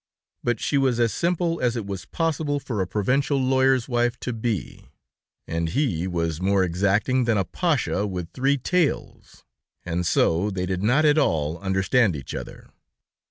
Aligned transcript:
But 0.43 0.59
she 0.59 0.79
was 0.79 0.99
as 0.99 1.13
simple 1.13 1.61
as 1.61 1.75
it 1.77 1.85
was 1.85 2.05
possible 2.05 2.59
for 2.59 2.81
a 2.81 2.87
provincial 2.87 3.37
lawyer's 3.39 3.87
wife 3.87 4.19
to 4.21 4.33
be, 4.33 4.89
and 5.47 5.69
he 5.69 6.07
was 6.07 6.41
more 6.41 6.63
exacting 6.63 7.25
than 7.25 7.37
a 7.37 7.45
pascha 7.45 8.07
with 8.07 8.31
three 8.33 8.57
tails, 8.57 9.43
and 9.85 10.03
so 10.03 10.49
they 10.49 10.65
did 10.65 10.81
not 10.81 11.05
at 11.05 11.19
all 11.19 11.59
understand 11.59 12.15
each 12.15 12.33
other. 12.33 12.71